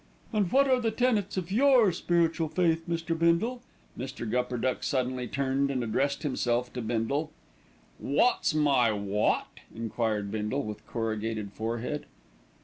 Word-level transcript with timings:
"And 0.33 0.51
what 0.51 0.67
are 0.67 0.79
the 0.81 0.89
tenets 0.89 1.37
of 1.37 1.51
your 1.51 1.91
spiritual 1.91 2.49
faith, 2.49 2.89
Mr. 2.89 3.15
Bindle?" 3.15 3.61
Mr. 3.95 4.27
Gupperduck 4.27 4.83
suddenly 4.83 5.27
turned 5.27 5.69
and 5.69 5.83
addressed 5.83 6.23
himself 6.23 6.73
to 6.73 6.81
Bindle. 6.81 7.29
"Wot's 7.99 8.55
my 8.55 8.91
wot?" 8.91 9.59
enquired 9.75 10.31
Bindle 10.31 10.63
with 10.63 10.83
corrugated 10.87 11.51
forehead. 11.53 12.07